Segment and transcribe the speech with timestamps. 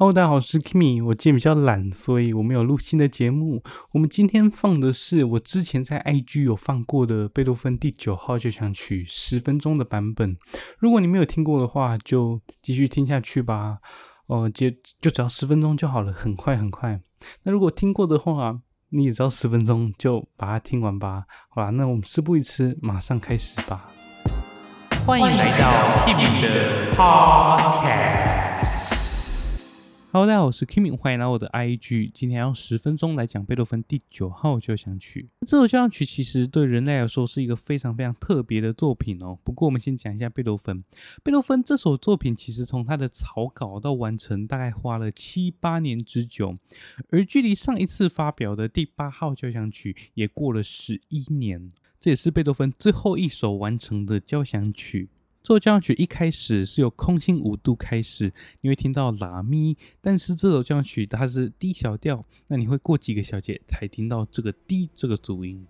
[0.00, 1.04] Hello，大家好，我是 Kimmy。
[1.04, 3.62] 我今天比较懒，所以我没有录新的节目。
[3.92, 10.38] 我们今天放的是我之前在 IG 有放过的贝多芬第九号交响曲十分钟的版本。
[10.78, 13.80] 如果你没有听过的话，就继续听下去吧。
[14.26, 14.70] 哦、呃，就
[15.02, 16.98] 就只要十分钟就好了，很快很快。
[17.42, 18.58] 那如果听过的话，
[18.88, 21.24] 你也只要十分钟就把它听完吧。
[21.50, 23.90] 好啦，那我们事不宜迟，马上开始吧。
[25.04, 25.70] 欢迎来到
[26.06, 28.99] Kimmy 的 Podcast。
[30.12, 32.10] Hello，大家好，我是 Kimi，欢迎来我的 IG。
[32.12, 35.28] 今天要用十分钟来讲贝多芬第九号交响曲。
[35.46, 39.38] 这首交响曲其实对人类来说是一个非常非常特别的作品哦。
[39.44, 40.82] 不过我们先讲一下贝多芬。
[41.22, 46.58] 贝多芬这首作品其实从他的草稿到完成，大概花了七八年之久，
[47.10, 51.70] 而距离上一次发表的第八号交响曲也过了十一年。
[52.00, 55.08] 这也是贝多芬最后一首完成的交响曲。
[55.42, 58.30] 这首交响曲一开始是由空心五度开始，
[58.60, 65.66] 你会听到拉咪，但是这首交响曲它是 D 小调，那你会过几个小节才听到这个 D 这个主音。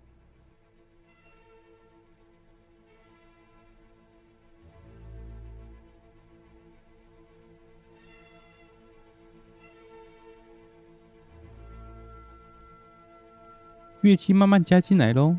[14.01, 15.37] 乐器慢慢加进来喽。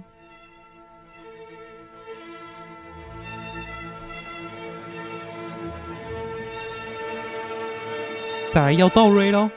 [8.54, 9.50] 再来要到瑞喽，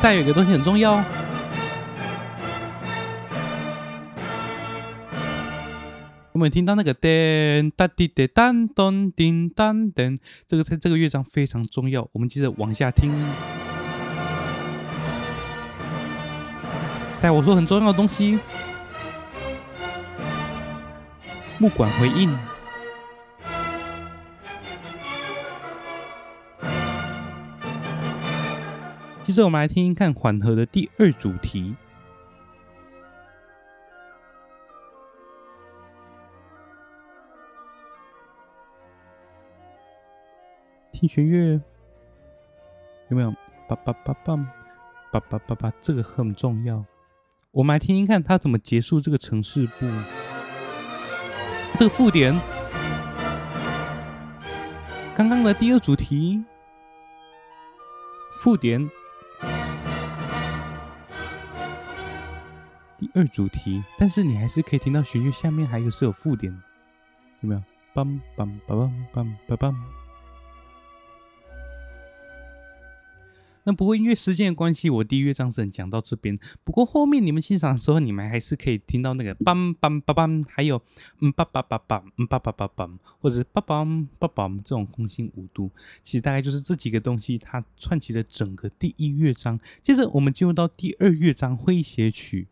[0.00, 0.96] 再有一个东西很重要，
[6.32, 10.18] 有没有听到那个噔哒滴滴当咚叮当噔？
[10.48, 12.08] 这个在这个乐章非常重要。
[12.12, 13.12] 我们接着往下听，
[17.20, 18.38] 带我说很重要的东西，
[21.58, 22.34] 木管回应。
[29.28, 31.76] 接着我们来听听看缓和的第二主题，
[40.90, 41.60] 听弦乐
[43.10, 43.30] 有没有？
[43.68, 44.34] 叭叭叭叭，
[45.12, 46.82] 叭叭叭叭，这个很重要。
[47.50, 49.86] 我们来听听看它怎么结束这个城市部，
[51.74, 52.34] 这个附点，
[55.14, 56.42] 刚刚的第二主题，
[58.40, 58.90] 附点。
[62.98, 66.52] 第二主题，但是你还是可以听到弦乐下面还有是有附点，
[67.42, 67.62] 有没有？
[67.94, 69.74] 梆梆梆梆梆梆。
[73.64, 76.38] 那不过因为时间的关系，我第一乐章只能讲到这边。
[76.64, 80.80] 不过后面你们欣赏的时候，你们还是可以听到那个梆梆梆梆，还有
[81.20, 85.70] 嗯梆梆梆梆嗯梆梆梆梆，或者是梆梆梆梆这种空心五度。
[86.02, 89.60] 其实大概就是这几个东西，它串起了整个第一乐章。
[89.82, 92.48] 接着我们进入到第二乐章诙谐曲。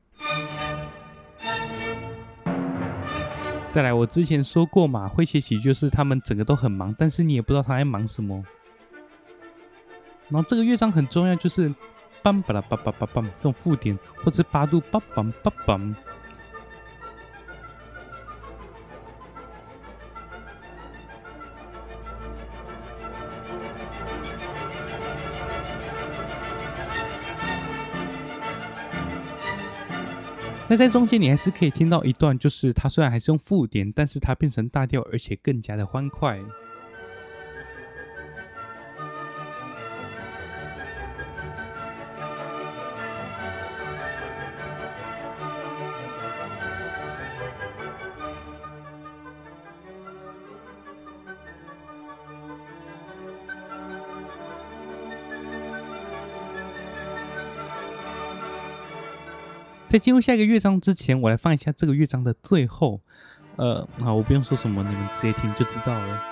[3.76, 8.42] 再来，我之前说过嘛，诙谐曲就是他们整个都很忙，但是你也不知道他在忙什么。
[10.31, 11.69] 然后这个乐章很重要，就是
[12.22, 15.94] 梆巴拉梆梆梆梆这种附点，或者八度梆梆梆梆。
[30.69, 36.41] 那在中间你还是可以听到一段，就是它虽然还是用附点，但是它变成大调，而且更加的欢快。
[59.88, 63.00] 在进入下一个乐章之前，我来放一下这个乐章的最后。
[63.56, 66.22] 呃，好，我不用说什么，你们直接听就知道了。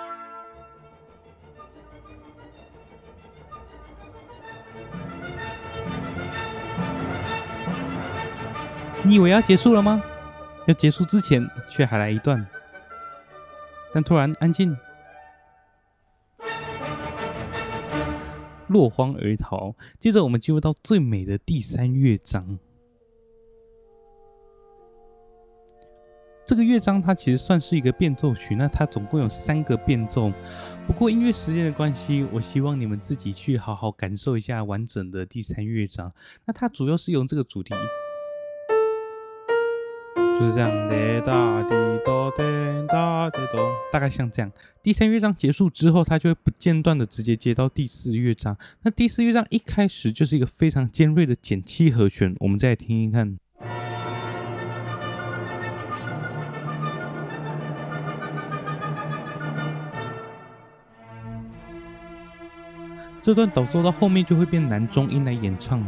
[9.03, 10.03] 你以为要结束了吗？
[10.67, 12.47] 要结束之前，却还来一段，
[13.93, 14.77] 但突然安静，
[18.67, 19.75] 落荒而逃。
[20.01, 22.59] 接着，我们进入到最美的第三乐章。
[26.55, 30.33] 这个乐章它其实算是一个变奏曲，那它总共有三个变奏。
[30.87, 36.13] 不过因为时间的关系，我希望你们自己去好好感受一下完整的第三乐章。
[36.45, 37.75] 那它主要是用这个主题，
[40.39, 40.71] 就是这样，
[41.25, 41.75] 哒滴
[42.05, 42.31] 哆
[42.87, 44.53] 哒滴哆，大概像这样。
[44.81, 48.57] 第三乐章结束之后，它就会不间断的直接接到第四乐章。
[48.83, 53.37] 那第四乐章一开始就是一个非常尖锐的减七和弦，我们再听一看。
[63.25, 65.83] 这段导奏到后面就会变男中音来演唱。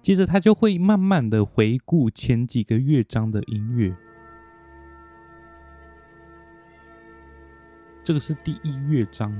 [0.00, 3.92] 接着他就会慢慢的回顾前几个乐章的音乐，
[8.04, 9.34] 这个是第一乐章，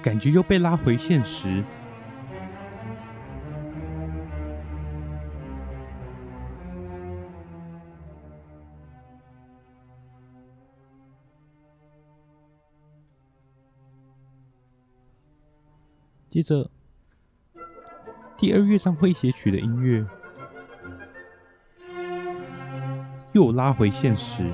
[0.00, 1.62] 感觉又被拉回现实。
[16.34, 16.68] 接着，
[18.36, 20.04] 第二乐章诙谐曲的音乐
[23.34, 24.50] 又拉回现实，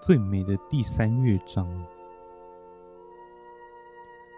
[0.00, 1.68] 最美的第三乐章。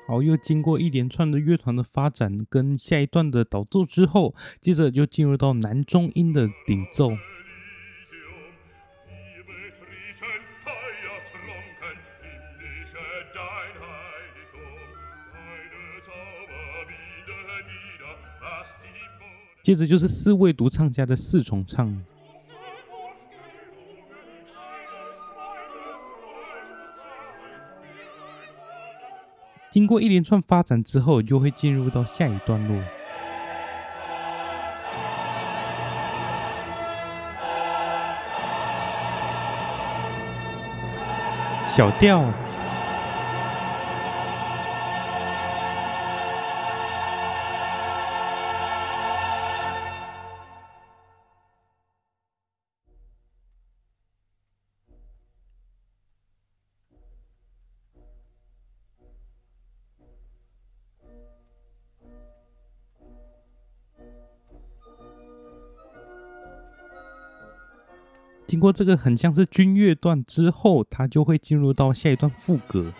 [0.06, 7.10] 好，又经过一连串的乐团的发展跟下一段的导奏之后，接着就进入到男中音的顶奏。
[19.64, 22.00] 接着就是四位独唱家的四重唱。
[29.76, 32.82] 经过一连串发展之后，就会进入到下一段落。
[41.76, 42.24] 小调。
[68.46, 72.92] 听过这个很像是军乐段之后，它就会进入到下一段副歌。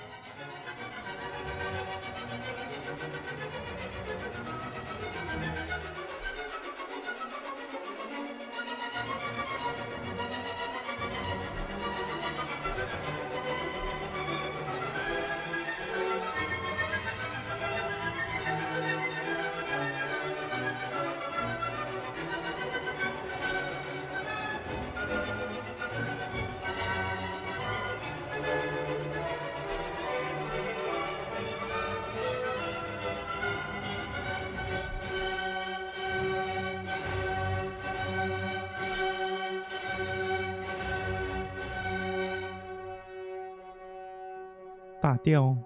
[45.06, 45.56] 大调，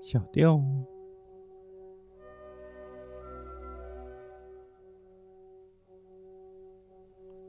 [0.00, 0.58] 小调，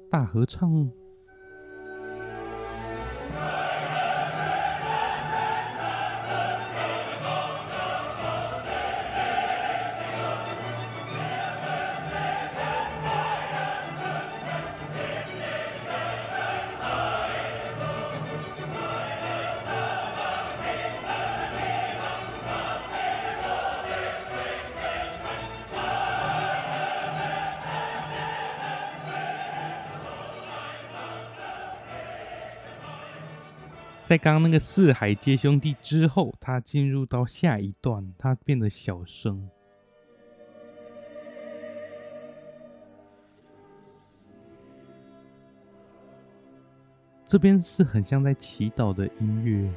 [0.10, 0.92] 大合唱。
[34.12, 39.50] 在刚刚那个四海皆兄弟之后，他进入到下一段，他变得小声。
[47.26, 49.74] 这边是很像在祈祷的音乐。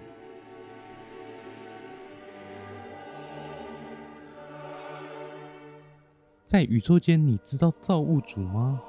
[6.49, 8.83] 在宇宙间，你知道造物主吗？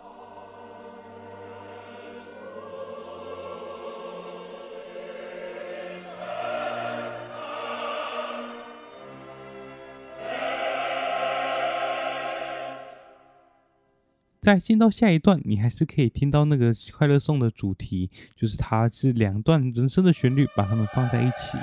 [14.46, 21.58] 再进到下一段，你还是可以听到那个快乐颂的主题，就是它是两段人生的旋律，把它们放在一起。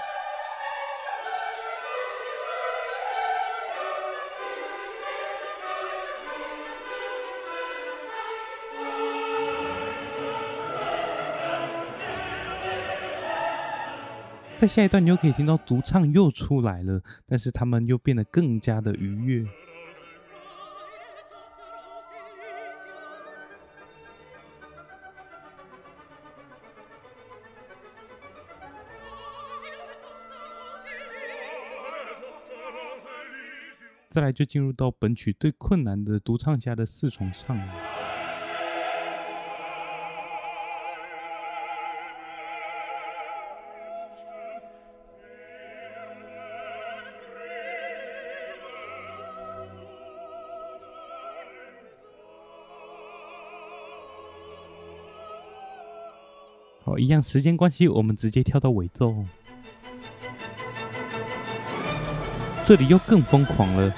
[14.58, 19.46] 在下一段，你又可以听到独唱又出来了，但是他们又变得更加的愉悦。
[34.12, 37.58] 再来就进入到本曲最困难的独唱家的四重唱。
[56.84, 59.24] 好，一样时间关系，我们直接跳到尾奏。
[62.72, 63.92] 这里又更疯狂了。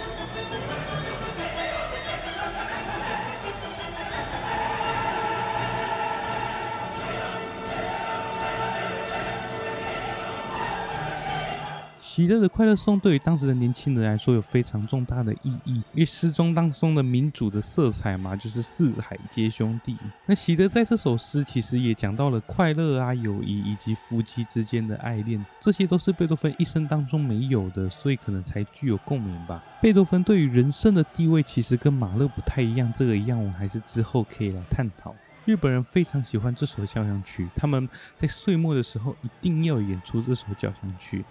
[12.14, 19.96] 喜乐的快乐颂对于当时的年轻人来说有非常重大的意义，因为诗中当中的民主的色彩嘛，就是四海皆兄弟。
[20.24, 29.60] 那喜乐在这首诗其实也讲到了快乐啊、友谊以及夫妻之间的爱恋，这些都是贝多芬一生当中没有的，所以可能才具有共鸣吧。
[29.82, 35.12] 贝多芬对于人生的地位其实跟马勒不太一样，这个一样我们还是之后可以来探讨。
[35.44, 37.88] 日本人非常喜欢这首交响曲，他们
[38.20, 41.24] 在岁末的时候一定要演出这首交响曲。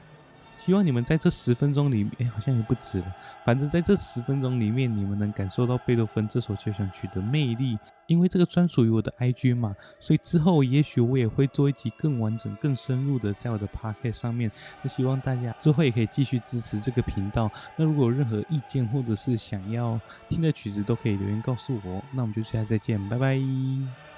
[0.66, 3.16] 希望你们在这十分钟里面，哎，好像也不止了。
[3.44, 7.78] 反正在这十分钟里面，你们能感受到贝多芬这首交响曲的魅力。
[8.08, 14.52] 因为这个专属于我的 IG 嘛，所以之后也许我也会做一集更完整、更深入的在我的 Podcast 上面。
[14.82, 17.50] 那希望大家之后也可以继续支持这个频道。
[17.78, 22.04] 那如果有任何意见或者是想要听的曲子，都可以留言告诉我。
[22.12, 24.13] 那我们就下次再见，拜拜。